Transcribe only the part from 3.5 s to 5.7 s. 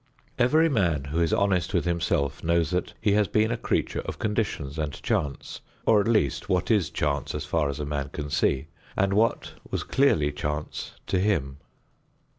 a creature of conditions and chance,